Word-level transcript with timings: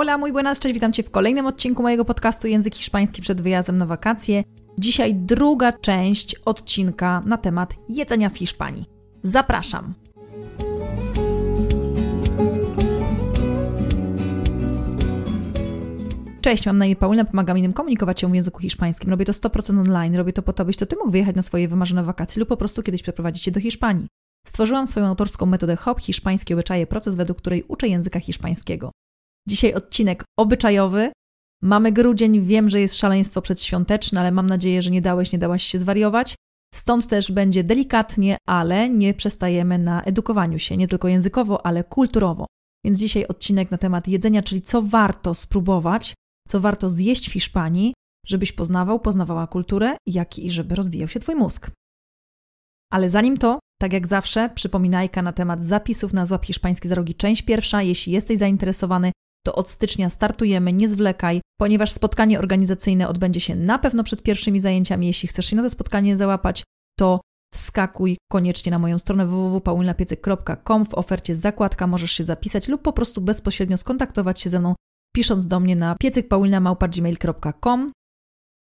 Hola, 0.00 0.18
muy 0.18 0.32
buenas, 0.32 0.58
cześć, 0.58 0.74
witam 0.74 0.92
Cię 0.92 1.02
w 1.02 1.10
kolejnym 1.10 1.46
odcinku 1.46 1.82
mojego 1.82 2.04
podcastu 2.04 2.48
Język 2.48 2.74
Hiszpański 2.74 3.22
przed 3.22 3.40
wyjazdem 3.40 3.78
na 3.78 3.86
wakacje. 3.86 4.44
Dzisiaj 4.78 5.14
druga 5.14 5.72
część 5.72 6.34
odcinka 6.44 7.22
na 7.26 7.36
temat 7.36 7.74
jedzenia 7.88 8.30
w 8.30 8.38
Hiszpanii. 8.38 8.84
Zapraszam! 9.22 9.94
Cześć, 16.40 16.66
mam 16.66 16.78
na 16.78 16.86
imię 16.86 16.96
Paulina, 16.96 17.24
pomagam 17.24 17.58
innym 17.58 17.72
komunikować 17.72 18.20
się 18.20 18.30
w 18.30 18.34
języku 18.34 18.60
hiszpańskim. 18.60 19.10
Robię 19.10 19.24
to 19.24 19.32
100% 19.32 19.78
online, 19.78 20.16
robię 20.16 20.32
to 20.32 20.42
po 20.42 20.52
to, 20.52 20.64
byś 20.64 20.76
to 20.76 20.86
Ty 20.86 20.96
mógł 20.96 21.10
wyjechać 21.10 21.36
na 21.36 21.42
swoje 21.42 21.68
wymarzone 21.68 22.02
wakacje 22.02 22.40
lub 22.40 22.48
po 22.48 22.56
prostu 22.56 22.82
kiedyś 22.82 23.02
przeprowadzić 23.02 23.42
się 23.42 23.50
do 23.50 23.60
Hiszpanii. 23.60 24.06
Stworzyłam 24.46 24.86
swoją 24.86 25.06
autorską 25.06 25.46
metodę 25.46 25.76
HOP, 25.76 26.00
hiszpańskie 26.00 26.54
obyczaje, 26.54 26.86
proces, 26.86 27.14
według 27.14 27.38
której 27.38 27.64
uczę 27.68 27.88
języka 27.88 28.20
hiszpańskiego. 28.20 28.90
Dzisiaj 29.48 29.74
odcinek 29.74 30.24
obyczajowy. 30.38 31.12
Mamy 31.62 31.92
grudzień, 31.92 32.40
wiem, 32.40 32.68
że 32.68 32.80
jest 32.80 32.96
szaleństwo 32.96 33.42
przedświąteczne, 33.42 34.20
ale 34.20 34.30
mam 34.30 34.46
nadzieję, 34.46 34.82
że 34.82 34.90
nie 34.90 35.02
dałeś, 35.02 35.32
nie 35.32 35.38
dałaś 35.38 35.62
się 35.62 35.78
zwariować. 35.78 36.34
Stąd 36.74 37.06
też 37.06 37.32
będzie 37.32 37.64
delikatnie, 37.64 38.36
ale 38.48 38.88
nie 38.88 39.14
przestajemy 39.14 39.78
na 39.78 40.02
edukowaniu 40.02 40.58
się, 40.58 40.76
nie 40.76 40.88
tylko 40.88 41.08
językowo, 41.08 41.66
ale 41.66 41.84
kulturowo. 41.84 42.46
Więc 42.84 42.98
dzisiaj 42.98 43.26
odcinek 43.26 43.70
na 43.70 43.78
temat 43.78 44.08
jedzenia, 44.08 44.42
czyli 44.42 44.62
co 44.62 44.82
warto 44.82 45.34
spróbować, 45.34 46.14
co 46.48 46.60
warto 46.60 46.90
zjeść 46.90 47.28
w 47.28 47.32
Hiszpanii, 47.32 47.94
żebyś 48.26 48.52
poznawał, 48.52 49.00
poznawała 49.00 49.46
kulturę, 49.46 49.96
jak 50.06 50.38
i 50.38 50.50
żeby 50.50 50.74
rozwijał 50.74 51.08
się 51.08 51.20
Twój 51.20 51.34
mózg. 51.34 51.70
Ale 52.92 53.10
zanim 53.10 53.36
to, 53.36 53.58
tak 53.80 53.92
jak 53.92 54.06
zawsze, 54.06 54.50
przypominajka 54.54 55.22
na 55.22 55.32
temat 55.32 55.62
zapisów 55.62 56.12
na 56.12 56.26
Złap 56.26 56.44
Hiszpański 56.44 56.88
za 56.88 56.94
rogi, 56.94 57.14
część 57.14 57.42
pierwsza. 57.42 57.82
Jeśli 57.82 58.12
jesteś 58.12 58.38
zainteresowany, 58.38 59.12
to 59.46 59.54
od 59.54 59.70
stycznia 59.70 60.10
startujemy, 60.10 60.72
nie 60.72 60.88
zwlekaj, 60.88 61.40
ponieważ 61.60 61.92
spotkanie 61.92 62.38
organizacyjne 62.38 63.08
odbędzie 63.08 63.40
się 63.40 63.54
na 63.54 63.78
pewno 63.78 64.04
przed 64.04 64.22
pierwszymi 64.22 64.60
zajęciami. 64.60 65.06
Jeśli 65.06 65.28
chcesz 65.28 65.46
się 65.46 65.56
na 65.56 65.62
to 65.62 65.70
spotkanie 65.70 66.16
załapać, 66.16 66.64
to 66.98 67.20
wskakuj 67.54 68.16
koniecznie 68.30 68.70
na 68.70 68.78
moją 68.78 68.98
stronę 68.98 69.26
www.paulinapiecyk.com. 69.26 70.84
W 70.84 70.94
ofercie 70.94 71.36
zakładka 71.36 71.86
możesz 71.86 72.12
się 72.12 72.24
zapisać 72.24 72.68
lub 72.68 72.82
po 72.82 72.92
prostu 72.92 73.20
bezpośrednio 73.20 73.76
skontaktować 73.76 74.40
się 74.40 74.50
ze 74.50 74.60
mną, 74.60 74.74
pisząc 75.14 75.46
do 75.46 75.60
mnie 75.60 75.76
na 75.76 75.96
piecykpaulina.gmail.com. 76.00 77.92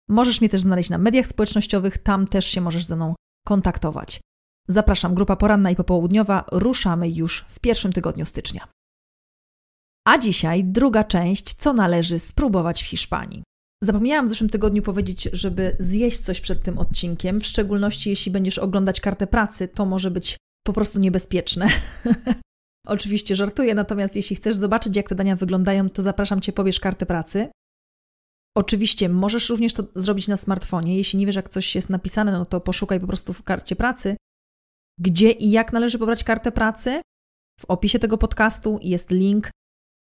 Możesz 0.09 0.41
mnie 0.41 0.49
też 0.49 0.61
znaleźć 0.61 0.89
na 0.89 0.97
mediach 0.97 1.27
społecznościowych, 1.27 1.97
tam 1.97 2.27
też 2.27 2.45
się 2.45 2.61
możesz 2.61 2.85
ze 2.85 2.95
mną 2.95 3.15
kontaktować. 3.45 4.21
Zapraszam, 4.67 5.15
grupa 5.15 5.35
poranna 5.35 5.71
i 5.71 5.75
popołudniowa. 5.75 6.45
Ruszamy 6.51 7.09
już 7.09 7.45
w 7.49 7.59
pierwszym 7.59 7.93
tygodniu 7.93 8.25
stycznia. 8.25 8.67
A 10.07 10.17
dzisiaj 10.17 10.63
druga 10.63 11.03
część, 11.03 11.53
co 11.53 11.73
należy 11.73 12.19
spróbować 12.19 12.83
w 12.83 12.85
Hiszpanii. 12.85 13.43
Zapomniałam 13.83 14.25
w 14.25 14.29
zeszłym 14.29 14.49
tygodniu 14.49 14.81
powiedzieć, 14.81 15.29
żeby 15.33 15.75
zjeść 15.79 16.19
coś 16.19 16.41
przed 16.41 16.63
tym 16.63 16.77
odcinkiem, 16.77 17.41
w 17.41 17.45
szczególności 17.45 18.09
jeśli 18.09 18.31
będziesz 18.31 18.57
oglądać 18.57 19.01
kartę 19.01 19.27
pracy, 19.27 19.67
to 19.67 19.85
może 19.85 20.11
być 20.11 20.37
po 20.65 20.73
prostu 20.73 20.99
niebezpieczne. 20.99 21.67
Oczywiście 22.87 23.35
żartuję, 23.35 23.75
natomiast 23.75 24.15
jeśli 24.15 24.35
chcesz 24.35 24.55
zobaczyć, 24.55 24.95
jak 24.95 25.09
te 25.09 25.15
dania 25.15 25.35
wyglądają, 25.35 25.89
to 25.89 26.01
zapraszam 26.01 26.41
Cię, 26.41 26.53
pobierz 26.53 26.79
kartę 26.79 27.05
pracy. 27.05 27.49
Oczywiście 28.57 29.09
możesz 29.09 29.49
również 29.49 29.73
to 29.73 29.83
zrobić 29.95 30.27
na 30.27 30.37
smartfonie. 30.37 30.97
Jeśli 30.97 31.19
nie 31.19 31.25
wiesz, 31.25 31.35
jak 31.35 31.49
coś 31.49 31.75
jest 31.75 31.89
napisane, 31.89 32.31
no 32.31 32.45
to 32.45 32.61
poszukaj 32.61 32.99
po 32.99 33.07
prostu 33.07 33.33
w 33.33 33.43
karcie 33.43 33.75
pracy, 33.75 34.17
gdzie 34.99 35.31
i 35.31 35.51
jak 35.51 35.73
należy 35.73 35.99
pobrać 35.99 36.23
kartę 36.23 36.51
pracy. 36.51 37.01
W 37.59 37.65
opisie 37.65 37.99
tego 37.99 38.17
podcastu 38.17 38.79
jest 38.81 39.11
link. 39.11 39.49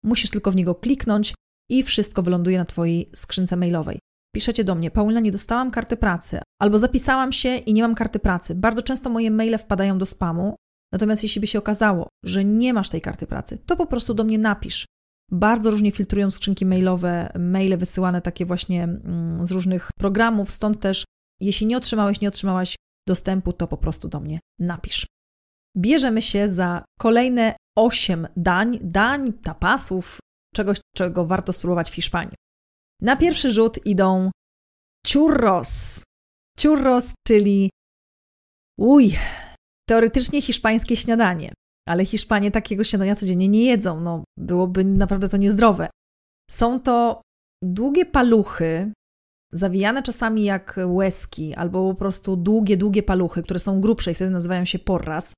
Musisz 0.07 0.31
tylko 0.31 0.51
w 0.51 0.57
niego 0.57 0.75
kliknąć 0.75 1.35
i 1.71 1.83
wszystko 1.83 2.23
wyląduje 2.23 2.59
na 2.59 2.65
Twojej 2.65 3.11
skrzynce 3.15 3.57
mailowej. 3.57 3.99
Piszecie 4.35 4.65
do 4.65 4.75
mnie, 4.75 4.91
Paulina, 4.91 5.21
nie 5.21 5.33
dostałam 5.33 5.71
karty 5.71 5.97
pracy, 5.97 6.41
albo 6.61 6.79
zapisałam 6.79 7.33
się 7.33 7.57
i 7.57 7.73
nie 7.73 7.83
mam 7.83 7.95
karty 7.95 8.19
pracy. 8.19 8.55
Bardzo 8.55 8.83
często 8.83 9.11
moje 9.11 9.31
maile 9.31 9.59
wpadają 9.59 9.99
do 9.99 10.07
spamu, 10.07 10.57
natomiast 10.93 11.23
jeśli 11.23 11.41
by 11.41 11.47
się 11.47 11.59
okazało, 11.59 12.09
że 12.25 12.45
nie 12.45 12.73
masz 12.73 12.89
tej 12.89 13.01
karty 13.01 13.27
pracy, 13.27 13.59
to 13.67 13.77
po 13.77 13.87
prostu 13.87 14.15
do 14.15 14.25
mnie 14.25 14.39
napisz. 14.39 14.87
Bardzo 15.31 15.71
różnie 15.71 15.91
filtrują 15.93 16.31
skrzynki 16.31 16.67
mailowe, 16.67 17.33
maile 17.39 17.77
wysyłane 17.77 18.23
takie 18.23 18.47
właśnie 18.47 18.85
mm, 18.85 19.47
z 19.47 19.51
różnych 19.51 19.91
programów, 19.99 20.51
stąd 20.51 20.81
też, 20.81 21.05
jeśli 21.41 21.67
nie 21.67 21.77
otrzymałeś, 21.77 22.21
nie 22.21 22.29
otrzymałaś 22.29 22.77
dostępu, 23.09 23.53
to 23.53 23.67
po 23.67 23.77
prostu 23.77 24.09
do 24.09 24.21
mnie 24.21 24.41
napisz. 24.59 25.07
Bierzemy 25.77 26.23
się 26.23 26.49
za 26.49 26.85
kolejne 26.99 27.57
8 27.77 28.27
dań, 28.37 28.79
dań, 28.83 29.33
tapasów, 29.33 30.19
czegoś, 30.55 30.79
czego 30.97 31.27
warto 31.27 31.53
spróbować 31.53 31.91
w 31.91 31.95
Hiszpanii. 31.95 32.35
Na 33.03 33.17
pierwszy 33.17 33.51
rzut 33.51 33.87
idą 33.87 34.31
churros. 35.13 36.03
Churros, 36.63 37.15
czyli 37.27 37.71
uj, 38.79 39.17
teoretycznie 39.89 40.43
hiszpańskie 40.43 40.97
śniadanie, 40.97 41.53
ale 41.89 42.05
Hiszpanie 42.05 42.51
takiego 42.51 42.85
śniadania 42.85 43.15
codziennie 43.17 43.49
nie 43.49 43.65
jedzą, 43.65 44.01
no 44.01 44.25
byłoby 44.39 44.85
naprawdę 44.85 45.29
to 45.29 45.37
niezdrowe. 45.37 45.89
Są 46.51 46.81
to 46.81 47.23
długie 47.65 48.07
paluchy, 48.07 48.93
zawijane 49.53 50.03
czasami 50.03 50.45
jak 50.45 50.79
łezki, 50.87 51.55
albo 51.55 51.91
po 51.91 51.99
prostu 51.99 52.37
długie, 52.37 52.77
długie 52.77 53.03
paluchy, 53.03 53.43
które 53.43 53.61
są 53.61 53.81
grubsze 53.81 54.11
i 54.11 54.15
wtedy 54.15 54.31
nazywają 54.31 54.65
się 54.65 54.79
porras. 54.79 55.35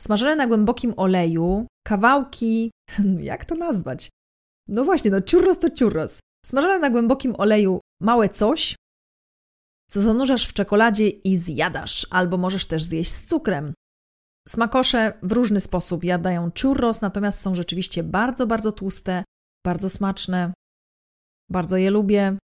Smażone 0.00 0.36
na 0.36 0.46
głębokim 0.46 0.94
oleju, 0.96 1.66
kawałki, 1.86 2.70
jak 3.30 3.44
to 3.44 3.54
nazwać? 3.54 4.08
No 4.68 4.84
właśnie, 4.84 5.10
no 5.10 5.18
churros 5.30 5.58
to 5.58 5.68
churros. 5.78 6.20
Smażone 6.46 6.78
na 6.78 6.90
głębokim 6.90 7.34
oleju 7.38 7.80
małe 8.02 8.28
coś, 8.28 8.76
co 9.90 10.00
zanurzasz 10.00 10.46
w 10.48 10.52
czekoladzie 10.52 11.08
i 11.08 11.36
zjadasz, 11.36 12.06
albo 12.10 12.36
możesz 12.36 12.66
też 12.66 12.84
zjeść 12.84 13.10
z 13.10 13.24
cukrem. 13.24 13.72
Smakosze 14.48 15.18
w 15.22 15.32
różny 15.32 15.60
sposób 15.60 16.04
jadają 16.04 16.50
churros, 16.62 17.00
natomiast 17.00 17.40
są 17.40 17.54
rzeczywiście 17.54 18.02
bardzo, 18.02 18.46
bardzo 18.46 18.72
tłuste, 18.72 19.24
bardzo 19.66 19.90
smaczne. 19.90 20.52
Bardzo 21.50 21.76
je 21.76 21.90
lubię 21.90 22.38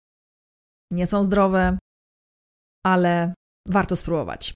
nie 0.93 1.07
są 1.07 1.25
zdrowe, 1.25 1.79
ale 2.87 3.35
warto 3.69 3.97
spróbować. 3.97 4.55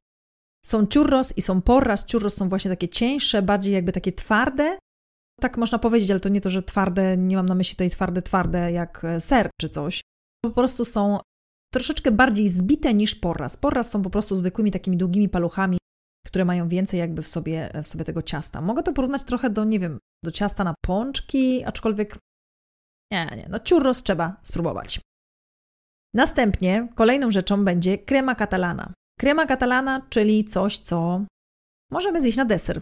Są 0.67 0.87
churros 0.95 1.39
i 1.39 1.43
są 1.43 1.63
porras. 1.63 2.07
Churros 2.13 2.35
są 2.35 2.49
właśnie 2.49 2.71
takie 2.71 2.89
cieńsze, 2.89 3.43
bardziej 3.43 3.75
jakby 3.75 3.93
takie 3.93 4.13
twarde. 4.13 4.79
Tak 5.41 5.57
można 5.59 5.79
powiedzieć, 5.79 6.11
ale 6.11 6.21
to 6.21 6.29
nie 6.29 6.41
to, 6.41 6.51
że 6.51 6.63
twarde, 6.63 7.17
nie 7.17 7.37
mam 7.37 7.47
na 7.47 7.55
myśli 7.55 7.75
tutaj 7.75 7.91
twarde, 7.91 8.23
twarde 8.23 8.73
jak 8.73 9.05
e, 9.05 9.21
ser 9.21 9.51
czy 9.61 9.69
coś. 9.69 10.01
Po 10.45 10.51
prostu 10.51 10.85
są 10.85 11.19
troszeczkę 11.75 12.11
bardziej 12.11 12.49
zbite 12.49 12.95
niż 12.95 13.15
porras. 13.15 13.57
Porras 13.57 13.91
są 13.91 14.03
po 14.03 14.11
prostu 14.11 14.37
zwykłymi 14.37 14.71
takimi 14.71 14.97
długimi 14.97 15.29
paluchami, 15.29 15.79
które 16.27 16.45
mają 16.45 16.69
więcej 16.69 17.01
jakby 17.01 17.23
w 17.23 17.29
sobie, 17.29 17.71
w 17.83 17.89
sobie 17.89 18.05
tego 18.05 18.23
ciasta. 18.23 18.61
Mogę 18.61 18.83
to 18.83 18.93
porównać 18.93 19.25
trochę 19.25 19.51
do, 19.51 19.65
nie 19.65 19.81
wiem, 19.81 19.99
do 20.25 20.31
ciasta 20.31 20.65
na 20.65 20.75
pączki, 20.85 21.65
aczkolwiek 21.65 22.19
nie, 23.13 23.25
nie, 23.37 23.47
no 23.51 23.59
churros 23.71 24.03
trzeba 24.03 24.37
spróbować. 24.43 25.01
Następnie 26.15 26.89
kolejną 26.95 27.31
rzeczą 27.31 27.65
będzie 27.65 27.99
krema 27.99 28.35
catalana. 28.35 28.93
Krema 29.25 29.47
catalana, 29.47 30.07
czyli 30.11 30.45
coś, 30.45 30.79
co 30.79 31.25
możemy 31.91 32.21
zjeść 32.21 32.37
na 32.37 32.45
deser. 32.45 32.81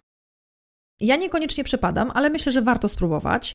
Ja 1.00 1.16
niekoniecznie 1.16 1.64
przepadam, 1.64 2.10
ale 2.14 2.30
myślę, 2.30 2.52
że 2.52 2.62
warto 2.62 2.88
spróbować. 2.88 3.52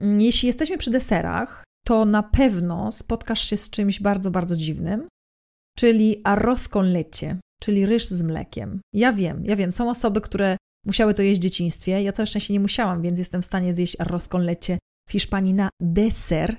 Mm, 0.00 0.20
jeśli 0.20 0.46
jesteśmy 0.46 0.78
przy 0.78 0.90
deserach, 0.90 1.64
to 1.86 2.04
na 2.04 2.22
pewno 2.22 2.92
spotkasz 2.92 3.40
się 3.40 3.56
z 3.56 3.70
czymś 3.70 4.00
bardzo, 4.00 4.30
bardzo 4.30 4.56
dziwnym, 4.56 5.08
czyli 5.78 6.20
arroz 6.24 6.68
con 6.68 6.92
leche, 6.92 7.36
czyli 7.62 7.86
ryż 7.86 8.06
z 8.06 8.22
mlekiem. 8.22 8.80
Ja 8.92 9.12
wiem, 9.12 9.44
ja 9.44 9.56
wiem, 9.56 9.72
są 9.72 9.90
osoby, 9.90 10.20
które 10.20 10.56
musiały 10.86 11.14
to 11.14 11.22
jeść 11.22 11.40
w 11.40 11.42
dzieciństwie. 11.42 12.02
Ja 12.02 12.12
całe 12.12 12.26
szczęście 12.26 12.52
nie 12.52 12.60
musiałam, 12.60 13.02
więc 13.02 13.18
jestem 13.18 13.42
w 13.42 13.46
stanie 13.46 13.74
zjeść 13.74 14.00
arroz 14.00 14.28
con 14.28 14.42
leche 14.42 14.78
w 15.08 15.12
Hiszpanii 15.12 15.54
na 15.54 15.68
deser, 15.80 16.56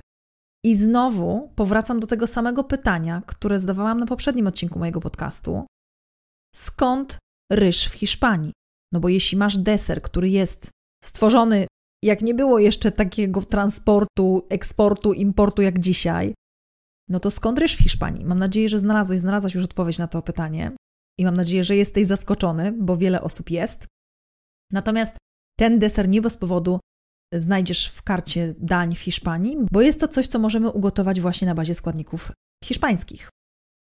i 0.64 0.76
znowu 0.76 1.52
powracam 1.56 2.00
do 2.00 2.06
tego 2.06 2.26
samego 2.26 2.64
pytania, 2.64 3.22
które 3.26 3.60
zadawałam 3.60 4.00
na 4.00 4.06
poprzednim 4.06 4.46
odcinku 4.46 4.78
mojego 4.78 5.00
podcastu. 5.00 5.66
Skąd 6.54 7.18
ryż 7.52 7.88
w 7.88 7.94
Hiszpanii? 7.94 8.52
No 8.92 9.00
bo 9.00 9.08
jeśli 9.08 9.38
masz 9.38 9.58
deser, 9.58 10.02
który 10.02 10.28
jest 10.28 10.70
stworzony, 11.04 11.66
jak 12.04 12.22
nie 12.22 12.34
było 12.34 12.58
jeszcze 12.58 12.92
takiego 12.92 13.42
transportu, 13.42 14.46
eksportu, 14.48 15.12
importu 15.12 15.62
jak 15.62 15.78
dzisiaj, 15.78 16.34
no 17.08 17.20
to 17.20 17.30
skąd 17.30 17.58
ryż 17.58 17.76
w 17.76 17.82
Hiszpanii? 17.82 18.24
Mam 18.24 18.38
nadzieję, 18.38 18.68
że 18.68 18.78
znalazłeś, 18.78 19.20
znalazłaś 19.20 19.54
już 19.54 19.64
odpowiedź 19.64 19.98
na 19.98 20.08
to 20.08 20.22
pytanie 20.22 20.72
i 21.18 21.24
mam 21.24 21.36
nadzieję, 21.36 21.64
że 21.64 21.76
jesteś 21.76 22.06
zaskoczony, 22.06 22.72
bo 22.72 22.96
wiele 22.96 23.22
osób 23.22 23.50
jest. 23.50 23.86
Natomiast 24.72 25.16
ten 25.58 25.78
deser 25.78 26.08
nie 26.08 26.22
bez 26.22 26.36
powodu 26.36 26.80
znajdziesz 27.32 27.88
w 27.88 28.02
karcie 28.02 28.54
dań 28.58 28.94
w 28.94 29.00
Hiszpanii, 29.00 29.56
bo 29.72 29.80
jest 29.80 30.00
to 30.00 30.08
coś, 30.08 30.26
co 30.26 30.38
możemy 30.38 30.70
ugotować 30.70 31.20
właśnie 31.20 31.46
na 31.46 31.54
bazie 31.54 31.74
składników 31.74 32.32
hiszpańskich. 32.64 33.30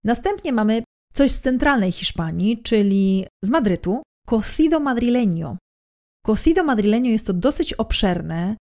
Następnie 0.04 0.54
mamy 0.54 0.84
coś 1.14 1.32
z 1.32 1.40
centralnej 1.40 1.92
Hiszpanii, 1.92 2.62
czyli 2.64 3.28
z 3.44 3.50
Madrytu, 3.50 4.02
cocido 4.30 4.80
madrileño. 4.80 5.58
Cocido 6.26 6.64
madrileño 6.64 7.10
jest 7.10 7.28
to 7.28 7.34
dosyć 7.34 7.74
obszerne, 7.74 8.58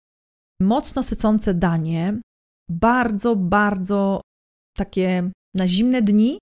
mocno 0.60 1.02
sycące 1.02 1.54
danie, 1.54 2.20
bardzo, 2.70 3.36
bardzo 3.36 4.20
takie 4.76 5.30
na 5.54 5.68
zimne 5.68 6.02
dni. 6.02 6.38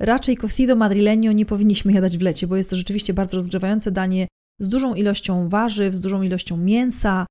Raczej 0.00 0.36
cocido 0.36 0.76
madrileño 0.76 1.32
nie 1.32 1.46
powinniśmy 1.46 1.92
jadać 1.92 2.18
w 2.18 2.22
lecie, 2.22 2.46
bo 2.46 2.56
jest 2.56 2.70
to 2.70 2.76
rzeczywiście 2.76 3.14
bardzo 3.14 3.36
rozgrzewające 3.36 3.90
danie 3.90 4.28
z 4.60 4.68
dużą 4.68 4.94
ilością 4.94 5.48
warzyw, 5.48 5.94
z 5.94 6.00
dużą 6.00 6.22
ilością 6.22 6.56
mięsa. 6.56 7.26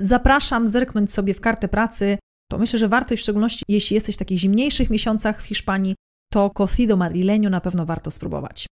Zapraszam 0.00 0.68
zerknąć 0.68 1.12
sobie 1.12 1.34
w 1.34 1.40
kartę 1.40 1.68
pracy. 1.68 2.18
To 2.50 2.58
myślę, 2.58 2.78
że 2.78 2.88
warto 2.88 3.16
w 3.16 3.20
szczególności 3.20 3.64
jeśli 3.68 3.94
jesteś 3.94 4.14
w 4.14 4.18
takich 4.18 4.38
zimniejszych 4.38 4.90
miesiącach 4.90 5.42
w 5.42 5.46
Hiszpanii, 5.46 5.94
to 6.32 6.50
cocido 6.58 6.96
madrileño 6.96 7.50
na 7.50 7.60
pewno 7.60 7.86
warto 7.86 8.10
spróbować. 8.10 8.66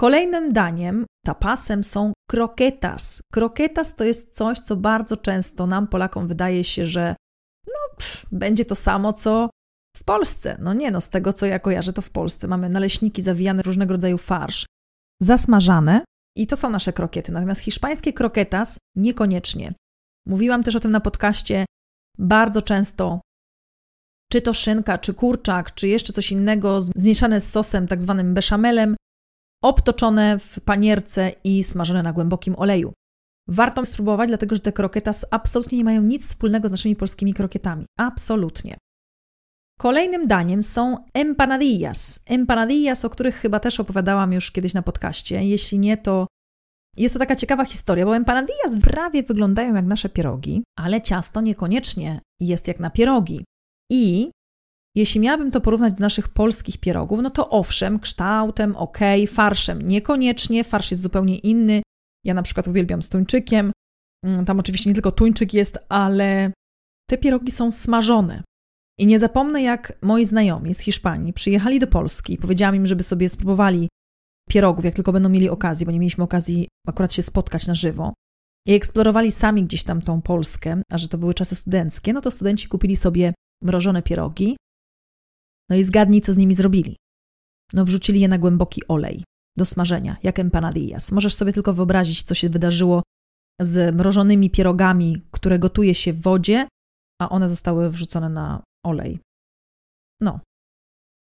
Kolejnym 0.00 0.52
daniem, 0.52 1.06
tapasem 1.24 1.84
są 1.84 2.12
kroketas. 2.30 3.22
Kroketas 3.32 3.96
to 3.96 4.04
jest 4.04 4.34
coś, 4.34 4.58
co 4.58 4.76
bardzo 4.76 5.16
często 5.16 5.66
nam, 5.66 5.88
Polakom, 5.88 6.28
wydaje 6.28 6.64
się, 6.64 6.84
że 6.84 7.16
no, 7.66 7.96
pff, 7.96 8.26
będzie 8.32 8.64
to 8.64 8.74
samo, 8.74 9.12
co 9.12 9.50
w 9.96 10.04
Polsce. 10.04 10.56
No 10.60 10.74
nie, 10.74 10.90
no 10.90 11.00
z 11.00 11.08
tego, 11.08 11.32
co 11.32 11.46
ja 11.46 11.58
kojarzę, 11.58 11.92
to 11.92 12.02
w 12.02 12.10
Polsce 12.10 12.48
mamy 12.48 12.68
naleśniki 12.68 13.22
zawijane 13.22 13.62
różnego 13.62 13.92
rodzaju 13.92 14.18
farsz, 14.18 14.66
zasmażane 15.20 16.04
i 16.36 16.46
to 16.46 16.56
są 16.56 16.70
nasze 16.70 16.92
krokiety. 16.92 17.32
Natomiast 17.32 17.60
hiszpańskie 17.60 18.12
kroketas 18.12 18.78
niekoniecznie. 18.96 19.74
Mówiłam 20.26 20.62
też 20.62 20.76
o 20.76 20.80
tym 20.80 20.90
na 20.90 21.00
podcaście. 21.00 21.66
Bardzo 22.18 22.62
często 22.62 23.20
czy 24.32 24.42
to 24.42 24.54
szynka, 24.54 24.98
czy 24.98 25.14
kurczak, 25.14 25.74
czy 25.74 25.88
jeszcze 25.88 26.12
coś 26.12 26.32
innego 26.32 26.80
zmieszane 26.80 27.40
z 27.40 27.50
sosem, 27.50 27.88
tak 27.88 28.02
zwanym 28.02 28.34
beszamelem, 28.34 28.96
obtoczone 29.62 30.38
w 30.38 30.60
panierce 30.60 31.32
i 31.44 31.64
smażone 31.64 32.02
na 32.02 32.12
głębokim 32.12 32.54
oleju. 32.58 32.92
Warto 33.48 33.86
spróbować, 33.86 34.28
dlatego 34.28 34.54
że 34.54 34.60
te 34.60 34.72
kroketas 34.72 35.26
absolutnie 35.30 35.78
nie 35.78 35.84
mają 35.84 36.02
nic 36.02 36.26
wspólnego 36.26 36.68
z 36.68 36.70
naszymi 36.70 36.96
polskimi 36.96 37.34
krokietami. 37.34 37.84
Absolutnie. 37.98 38.76
Kolejnym 39.78 40.26
daniem 40.26 40.62
są 40.62 41.04
empanadillas. 41.14 42.20
Empanadillas, 42.26 43.04
o 43.04 43.10
których 43.10 43.36
chyba 43.36 43.60
też 43.60 43.80
opowiadałam 43.80 44.32
już 44.32 44.50
kiedyś 44.50 44.74
na 44.74 44.82
podcaście. 44.82 45.44
Jeśli 45.44 45.78
nie, 45.78 45.96
to 45.96 46.26
jest 46.96 47.14
to 47.14 47.18
taka 47.18 47.36
ciekawa 47.36 47.64
historia, 47.64 48.04
bo 48.04 48.16
empanadillas 48.16 48.80
prawie 48.80 49.22
wyglądają 49.22 49.74
jak 49.74 49.84
nasze 49.84 50.08
pierogi, 50.08 50.62
ale 50.78 51.00
ciasto 51.00 51.40
niekoniecznie 51.40 52.20
jest 52.40 52.68
jak 52.68 52.80
na 52.80 52.90
pierogi. 52.90 53.44
I 53.90 54.30
jeśli 54.96 55.20
miałabym 55.20 55.50
to 55.50 55.60
porównać 55.60 55.94
do 55.94 56.00
naszych 56.00 56.28
polskich 56.28 56.78
pierogów, 56.78 57.20
no 57.22 57.30
to 57.30 57.50
owszem, 57.50 57.98
kształtem, 57.98 58.76
ok, 58.76 58.98
farszem 59.28 59.82
niekoniecznie, 59.82 60.64
farsz 60.64 60.90
jest 60.90 61.02
zupełnie 61.02 61.38
inny. 61.38 61.82
Ja 62.24 62.34
na 62.34 62.42
przykład 62.42 62.68
uwielbiam 62.68 63.02
z 63.02 63.08
tuńczykiem. 63.08 63.72
Mm, 64.24 64.44
tam 64.44 64.58
oczywiście 64.58 64.90
nie 64.90 64.94
tylko 64.94 65.12
tuńczyk 65.12 65.54
jest, 65.54 65.78
ale 65.88 66.52
te 67.10 67.18
pierogi 67.18 67.52
są 67.52 67.70
smażone. 67.70 68.42
I 68.98 69.06
nie 69.06 69.18
zapomnę, 69.18 69.62
jak 69.62 69.92
moi 70.02 70.26
znajomi 70.26 70.74
z 70.74 70.78
Hiszpanii 70.78 71.32
przyjechali 71.32 71.78
do 71.78 71.86
Polski. 71.86 72.38
Powiedziałam 72.38 72.76
im, 72.76 72.86
żeby 72.86 73.02
sobie 73.02 73.28
spróbowali 73.28 73.88
pierogów, 74.48 74.84
jak 74.84 74.94
tylko 74.94 75.12
będą 75.12 75.28
mieli 75.28 75.48
okazję, 75.48 75.86
bo 75.86 75.92
nie 75.92 76.00
mieliśmy 76.00 76.24
okazji 76.24 76.68
akurat 76.86 77.12
się 77.12 77.22
spotkać 77.22 77.66
na 77.66 77.74
żywo. 77.74 78.12
I 78.66 78.72
eksplorowali 78.74 79.30
sami 79.30 79.64
gdzieś 79.64 79.84
tam 79.84 80.00
tą 80.00 80.22
Polskę, 80.22 80.82
a 80.90 80.98
że 80.98 81.08
to 81.08 81.18
były 81.18 81.34
czasy 81.34 81.54
studenckie, 81.54 82.12
no 82.12 82.20
to 82.20 82.30
studenci 82.30 82.68
kupili 82.68 82.96
sobie 82.96 83.34
mrożone 83.62 84.02
pierogi. 84.02 84.56
No 85.70 85.76
i 85.76 85.84
zgadnij, 85.84 86.20
co 86.20 86.32
z 86.32 86.36
nimi 86.36 86.54
zrobili. 86.54 86.96
No 87.72 87.84
wrzucili 87.84 88.20
je 88.20 88.28
na 88.28 88.38
głęboki 88.38 88.82
olej 88.88 89.24
do 89.56 89.66
smażenia, 89.66 90.16
jak 90.22 90.38
empanadillas. 90.38 91.12
Możesz 91.12 91.34
sobie 91.34 91.52
tylko 91.52 91.72
wyobrazić, 91.72 92.22
co 92.22 92.34
się 92.34 92.48
wydarzyło 92.48 93.02
z 93.60 93.94
mrożonymi 93.94 94.50
pierogami, 94.50 95.22
które 95.30 95.58
gotuje 95.58 95.94
się 95.94 96.12
w 96.12 96.22
wodzie, 96.22 96.68
a 97.20 97.28
one 97.28 97.48
zostały 97.48 97.90
wrzucone 97.90 98.28
na 98.28 98.62
olej. 98.86 99.18
No. 100.20 100.40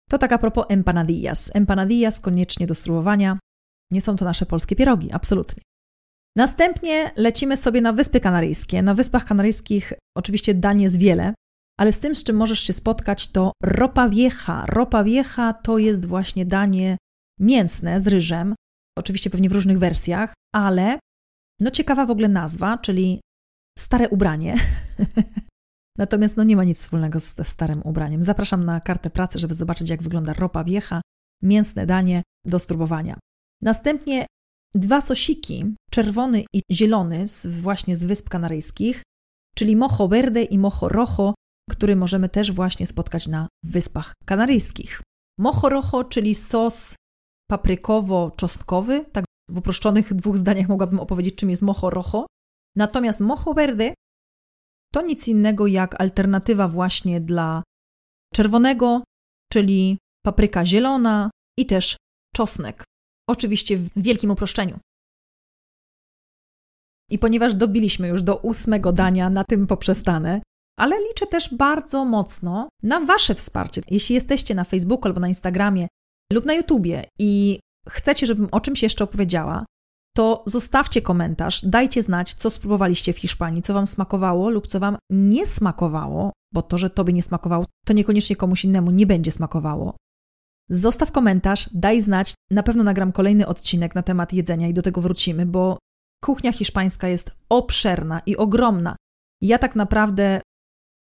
To 0.08 0.18
tak 0.18 0.32
a 0.32 0.38
propos 0.38 0.66
empanadillas. 0.68 1.50
Empanadillas 1.54 2.20
koniecznie 2.20 2.66
do 2.66 2.74
spróbowania. 2.74 3.38
Nie 3.92 4.02
są 4.02 4.16
to 4.16 4.24
nasze 4.24 4.46
polskie 4.46 4.76
pierogi, 4.76 5.12
absolutnie. 5.12 5.62
Następnie 6.36 7.10
lecimy 7.16 7.56
sobie 7.56 7.80
na 7.80 7.92
Wyspy 7.92 8.20
Kanaryjskie. 8.20 8.82
Na 8.82 8.94
Wyspach 8.94 9.24
Kanaryjskich 9.24 9.92
oczywiście 10.16 10.54
dań 10.54 10.82
jest 10.82 10.98
wiele, 10.98 11.34
ale 11.78 11.92
z 11.92 12.00
tym, 12.00 12.14
z 12.14 12.24
czym 12.24 12.36
możesz 12.36 12.60
się 12.60 12.72
spotkać, 12.72 13.28
to 13.28 13.52
ropa 13.62 14.08
vieja. 14.08 14.64
Ropa 14.68 15.04
vieja 15.04 15.52
to 15.62 15.78
jest 15.78 16.04
właśnie 16.04 16.46
danie 16.46 16.96
mięsne 17.40 18.00
z 18.00 18.06
ryżem, 18.06 18.54
oczywiście 18.98 19.30
pewnie 19.30 19.48
w 19.48 19.52
różnych 19.52 19.78
wersjach, 19.78 20.34
ale 20.54 20.98
no 21.60 21.70
ciekawa 21.70 22.06
w 22.06 22.10
ogóle 22.10 22.28
nazwa, 22.28 22.78
czyli 22.78 23.20
stare 23.78 24.08
ubranie. 24.08 24.56
Natomiast 25.98 26.36
no 26.36 26.44
nie 26.44 26.56
ma 26.56 26.64
nic 26.64 26.78
wspólnego 26.78 27.18
ze 27.18 27.44
starym 27.44 27.82
ubraniem. 27.84 28.22
Zapraszam 28.22 28.64
na 28.64 28.80
kartę 28.80 29.10
pracy, 29.10 29.38
żeby 29.38 29.54
zobaczyć, 29.54 29.90
jak 29.90 30.02
wygląda 30.02 30.32
ropa 30.32 30.64
wiecha, 30.64 31.00
mięsne 31.42 31.86
danie 31.86 32.22
do 32.44 32.58
spróbowania. 32.58 33.18
Następnie 33.62 34.26
dwa 34.74 35.00
sosiki, 35.00 35.74
czerwony 35.90 36.44
i 36.52 36.62
zielony, 36.72 37.26
z, 37.26 37.46
właśnie 37.46 37.96
z 37.96 38.04
Wysp 38.04 38.28
Kanaryjskich, 38.28 39.02
czyli 39.56 39.76
mojo 39.76 40.08
verde 40.08 40.42
i 40.42 40.58
mojo 40.58 40.88
rojo, 40.88 41.34
który 41.70 41.96
możemy 41.96 42.28
też 42.28 42.52
właśnie 42.52 42.86
spotkać 42.86 43.26
na 43.26 43.48
Wyspach 43.64 44.12
Kanaryjskich. 44.24 45.02
Mojo 45.38 45.68
rojo, 45.68 46.04
czyli 46.04 46.34
sos 46.34 46.94
paprykowo-czosnkowy, 47.50 49.04
tak 49.12 49.24
w 49.50 49.58
uproszczonych 49.58 50.14
dwóch 50.14 50.38
zdaniach 50.38 50.68
mogłabym 50.68 51.00
opowiedzieć, 51.00 51.34
czym 51.34 51.50
jest 51.50 51.62
mojo 51.62 51.90
rojo. 51.90 52.26
Natomiast 52.76 53.20
mojo 53.20 53.54
verde 53.54 53.94
to 54.92 55.02
nic 55.02 55.28
innego 55.28 55.66
jak 55.66 56.00
alternatywa 56.00 56.68
właśnie 56.68 57.20
dla 57.20 57.62
czerwonego, 58.34 59.02
czyli 59.52 59.98
papryka 60.22 60.64
zielona 60.64 61.30
i 61.58 61.66
też 61.66 61.96
czosnek. 62.34 62.84
Oczywiście 63.28 63.76
w 63.76 63.90
wielkim 63.96 64.30
uproszczeniu. 64.30 64.78
I 67.10 67.18
ponieważ 67.18 67.54
dobiliśmy 67.54 68.08
już 68.08 68.22
do 68.22 68.36
ósmego 68.36 68.92
dania, 68.92 69.30
na 69.30 69.44
tym 69.44 69.66
poprzestanę, 69.66 70.40
ale 70.78 70.96
liczę 71.08 71.26
też 71.26 71.54
bardzo 71.54 72.04
mocno 72.04 72.68
na 72.82 73.00
Wasze 73.00 73.34
wsparcie. 73.34 73.82
Jeśli 73.90 74.14
jesteście 74.14 74.54
na 74.54 74.64
Facebooku 74.64 75.06
albo 75.06 75.20
na 75.20 75.28
Instagramie 75.28 75.88
lub 76.32 76.44
na 76.44 76.54
YouTubie 76.54 77.04
i 77.18 77.60
chcecie, 77.88 78.26
żebym 78.26 78.48
o 78.52 78.60
czymś 78.60 78.82
jeszcze 78.82 79.04
opowiedziała, 79.04 79.64
to 80.18 80.42
zostawcie 80.46 81.02
komentarz, 81.02 81.64
dajcie 81.64 82.02
znać, 82.02 82.34
co 82.34 82.50
spróbowaliście 82.50 83.12
w 83.12 83.18
Hiszpanii, 83.18 83.62
co 83.62 83.74
Wam 83.74 83.86
smakowało 83.86 84.50
lub 84.50 84.66
co 84.66 84.80
Wam 84.80 84.96
nie 85.10 85.46
smakowało, 85.46 86.32
bo 86.54 86.62
to, 86.62 86.78
że 86.78 86.90
Tobie 86.90 87.12
nie 87.12 87.22
smakowało, 87.22 87.64
to 87.86 87.92
niekoniecznie 87.92 88.36
komuś 88.36 88.64
innemu 88.64 88.90
nie 88.90 89.06
będzie 89.06 89.32
smakowało. 89.32 89.96
Zostaw 90.70 91.12
komentarz, 91.12 91.70
daj 91.74 92.00
znać, 92.00 92.34
na 92.50 92.62
pewno 92.62 92.84
nagram 92.84 93.12
kolejny 93.12 93.46
odcinek 93.46 93.94
na 93.94 94.02
temat 94.02 94.32
jedzenia 94.32 94.68
i 94.68 94.74
do 94.74 94.82
tego 94.82 95.00
wrócimy, 95.00 95.46
bo 95.46 95.78
kuchnia 96.24 96.52
hiszpańska 96.52 97.08
jest 97.08 97.30
obszerna 97.48 98.20
i 98.26 98.36
ogromna. 98.36 98.96
Ja 99.42 99.58
tak 99.58 99.76
naprawdę 99.76 100.40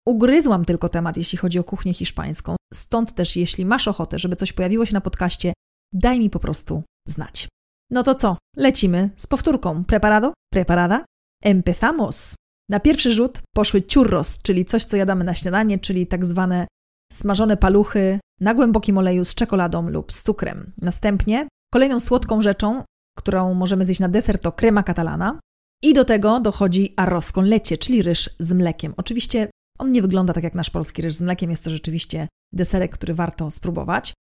ugryzłam 0.07 0.64
tylko 0.64 0.88
temat, 0.88 1.17
jeśli 1.17 1.38
chodzi 1.38 1.59
o 1.59 1.64
kuchnię 1.64 1.95
hiszpańską. 1.95 2.57
Stąd 2.75 3.14
też, 3.14 3.37
jeśli 3.37 3.67
masz 3.67 3.88
ochotę, 3.88 4.19
żeby 4.19 4.37
coś 4.37 4.52
pojawiło 4.52 4.87
się 4.87 4.95
na 4.95 5.00
podcaście, 5.00 5.52
daj 5.93 6.19
mi 6.21 6.31
po 6.31 6.38
prostu 6.38 6.83
znać. 7.09 7.49
No 7.90 8.02
to 8.02 8.14
co? 8.14 8.37
Lecimy 8.57 9.11
z 9.16 9.26
powtórką. 9.26 9.85
Preparado? 9.85 10.33
Preparada? 10.52 11.05
Empezamos! 11.43 12.35
Na 12.69 12.81
pierwszy 12.81 13.12
rzut 13.12 13.43
poszły 13.55 13.83
churros, 13.95 14.43
czyli 14.43 14.64
coś, 14.64 14.85
co 14.85 14.97
jadamy 14.97 15.25
na 15.25 15.35
śniadanie, 15.35 15.78
czyli 15.78 16.07
tak 16.07 16.26
zwane 16.26 16.66
smażone 17.12 17.57
paluchy 17.57 18.21
na 18.40 18.55
głębokim 18.55 18.99
oleju 18.99 19.25
z 19.25 19.35
czekoladą 19.35 19.88
lub 19.88 20.12
z 20.12 20.23
cukrem. 20.23 20.73
Następnie 20.83 21.49
kolejną 21.75 22.00
słodką 22.00 22.40
rzeczą, 22.40 22.83
którą 23.19 23.55
możemy 23.55 23.85
zjeść 23.85 24.00
na 24.00 24.09
deser, 24.09 24.38
to 24.38 24.52
crema 24.52 24.83
catalana. 24.83 25.40
I 25.83 25.95
do 25.95 26.05
tego 26.05 26.40
dochodzi 26.40 26.95
arroz 26.97 27.33
con 27.33 27.45
leche, 27.45 27.78
czyli 27.78 28.02
ryż 28.02 28.31
z 28.38 28.52
mlekiem. 28.52 28.95
Oczywiście 28.97 29.49
on 29.78 29.93
nie 29.93 30.02
wygląda 30.02 30.33
tak 30.33 30.45
jak 30.45 30.55
nasz 30.55 30.71
polski 30.71 31.02
ryż 31.02 31.14
z 31.14 31.23
mlekiem, 31.23 31.50
jest 31.50 31.64
to 31.64 31.71
rzeczywiście 31.71 32.28
deserek, 32.52 32.93
który 32.93 33.14
warto 33.14 33.50
spróbować. 33.50 34.14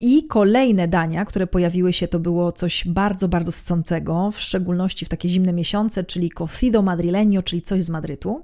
I 0.00 0.26
kolejne 0.26 0.88
dania, 0.88 1.24
które 1.24 1.46
pojawiły 1.46 1.92
się, 1.92 2.08
to 2.08 2.18
było 2.20 2.52
coś 2.52 2.88
bardzo, 2.88 3.28
bardzo 3.28 3.52
sycącego, 3.52 4.30
w 4.30 4.40
szczególności 4.40 5.04
w 5.04 5.08
takie 5.08 5.28
zimne 5.28 5.52
miesiące, 5.52 6.04
czyli 6.04 6.30
cocido 6.30 6.82
madrileño, 6.82 7.42
czyli 7.42 7.62
coś 7.62 7.84
z 7.84 7.90
Madrytu. 7.90 8.42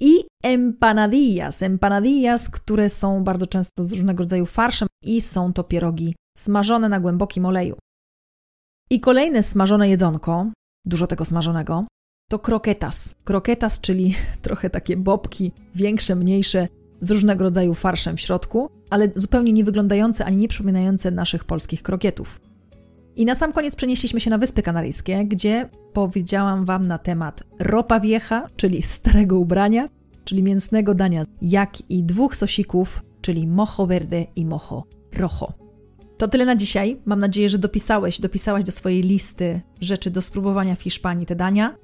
I 0.00 0.24
empanadillas, 0.44 1.62
empanadillas, 1.62 2.50
które 2.50 2.88
są 2.88 3.24
bardzo 3.24 3.46
często 3.46 3.84
z 3.84 3.92
różnego 3.92 4.22
rodzaju 4.22 4.46
farszem 4.46 4.88
i 5.04 5.20
są 5.20 5.52
to 5.52 5.64
pierogi 5.64 6.14
smażone 6.38 6.88
na 6.88 7.00
głębokim 7.00 7.46
oleju. 7.46 7.76
I 8.90 9.00
kolejne 9.00 9.42
smażone 9.42 9.88
jedzonko, 9.88 10.46
dużo 10.84 11.06
tego 11.06 11.24
smażonego, 11.24 11.86
to 12.30 12.38
kroketas. 12.38 13.14
Kroketas, 13.24 13.80
czyli 13.80 14.14
trochę 14.42 14.70
takie 14.70 14.96
bobki, 14.96 15.52
większe, 15.74 16.14
mniejsze, 16.14 16.68
z 17.02 17.10
różnego 17.10 17.44
rodzaju 17.44 17.74
farszem 17.74 18.16
w 18.16 18.20
środku, 18.20 18.70
ale 18.90 19.08
zupełnie 19.14 19.52
nie 19.52 19.64
wyglądające 19.64 20.24
ani 20.24 20.36
nie 20.36 20.48
przypominające 20.48 21.10
naszych 21.10 21.44
polskich 21.44 21.82
krokietów. 21.82 22.40
I 23.16 23.24
na 23.24 23.34
sam 23.34 23.52
koniec 23.52 23.76
przenieśliśmy 23.76 24.20
się 24.20 24.30
na 24.30 24.38
Wyspy 24.38 24.62
Kanaryjskie, 24.62 25.24
gdzie 25.24 25.68
powiedziałam 25.92 26.64
Wam 26.64 26.86
na 26.86 26.98
temat 26.98 27.42
ropa 27.58 28.00
wiecha, 28.00 28.46
czyli 28.56 28.82
starego 28.82 29.38
ubrania, 29.38 29.88
czyli 30.24 30.42
mięsnego 30.42 30.94
dania, 30.94 31.24
jak 31.42 31.90
i 31.90 32.04
dwóch 32.04 32.36
sosików, 32.36 33.02
czyli 33.20 33.46
mojo 33.46 33.86
verde 33.86 34.26
i 34.36 34.46
mojo 34.46 34.84
rojo. 35.12 35.52
To 36.18 36.28
tyle 36.28 36.44
na 36.44 36.56
dzisiaj. 36.56 37.00
Mam 37.04 37.20
nadzieję, 37.20 37.48
że 37.48 37.58
dopisałeś, 37.58 38.20
dopisałaś 38.20 38.64
do 38.64 38.72
swojej 38.72 39.02
listy 39.02 39.60
rzeczy 39.80 40.10
do 40.10 40.22
spróbowania 40.22 40.74
w 40.74 40.82
Hiszpanii 40.82 41.26
te 41.26 41.36
dania. 41.36 41.76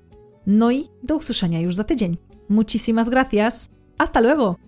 No 0.47 0.71
i 0.71 0.85
do 1.03 1.17
usłyszenia 1.17 1.61
już 1.61 1.75
za 1.75 1.85
tydzień. 1.85 2.17
Muchísimas 2.51 3.09
gracias. 3.09 3.69
Hasta 3.99 4.21
luego! 4.21 4.68